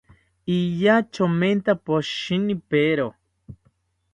Iya 0.57 0.95
chomenta 1.13 1.71
poshinipero 1.83 3.07